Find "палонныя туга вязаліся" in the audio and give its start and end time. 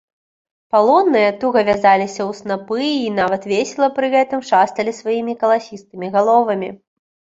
0.75-2.17